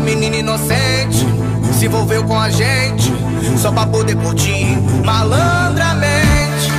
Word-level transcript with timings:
menina 0.00 0.36
inocente 0.36 1.26
se 1.78 1.86
envolveu 1.86 2.24
com 2.24 2.38
a 2.38 2.50
gente 2.50 3.12
só 3.60 3.70
pra 3.72 3.86
poder 3.86 4.16
curtir 4.16 4.76
malandramente. 5.04 6.70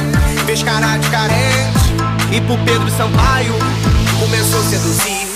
Fez 0.46 0.64
cara 0.64 0.98
de 0.98 1.10
carente 1.10 1.96
e 2.32 2.42
pro 2.42 2.58
Pedro 2.60 2.90
Sampaio 2.92 3.54
começou 4.20 4.60
a 4.60 4.64
seduzir. 4.64 5.35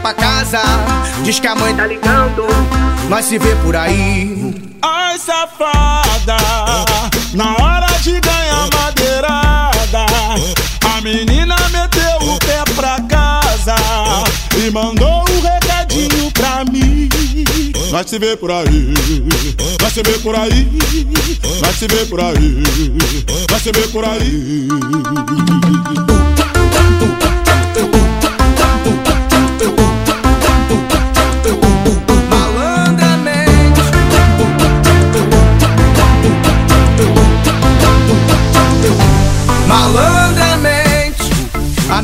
Pra 0.00 0.14
casa, 0.14 0.60
diz 1.22 1.38
que 1.38 1.46
a 1.46 1.54
mãe 1.54 1.74
tá 1.74 1.86
ligando, 1.86 2.46
nós 3.08 3.24
se 3.26 3.38
vê 3.38 3.54
por 3.56 3.76
aí. 3.76 4.54
Ai, 4.82 5.18
safada, 5.18 6.36
na 7.34 7.52
hora 7.56 7.86
de 8.00 8.18
ganhar 8.20 8.68
madeirada, 8.74 10.06
a 10.96 11.00
menina 11.02 11.56
meteu 11.70 12.32
o 12.32 12.38
pé 12.38 12.64
pra 12.74 13.00
casa 13.02 13.74
e 14.56 14.70
mandou 14.70 15.24
um 15.30 15.40
recadinho 15.40 16.30
pra 16.32 16.64
mim. 16.64 17.08
Nós 17.90 18.08
se 18.08 18.18
vê 18.18 18.36
por 18.36 18.50
aí, 18.50 18.94
nós 19.82 19.92
se 19.92 20.02
vê 20.02 20.18
por 20.18 20.34
aí, 20.34 20.68
nós 21.60 21.76
se 21.76 21.86
vê 21.86 22.06
por 22.06 22.20
aí, 22.20 22.62
nós 23.50 23.62
se 23.62 23.72
vê 23.72 23.88
por 23.88 24.04
aí. 24.04 24.68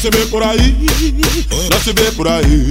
se 0.00 0.08
vê 0.08 0.24
por 0.30 0.42
aí, 0.42 0.74
nós 1.70 1.82
se 1.82 1.92
vê 1.92 2.10
por 2.12 2.26
aí. 2.26 2.70